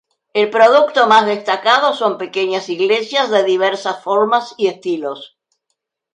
El 0.33 0.49
producto 0.49 1.05
más 1.05 1.27
destacado 1.27 1.93
son 1.93 2.17
pequeñas 2.17 2.69
iglesias, 2.69 3.29
de 3.29 3.43
diversas 3.43 4.01
formas 4.01 4.55
y 4.57 4.65
estilos. 4.65 5.37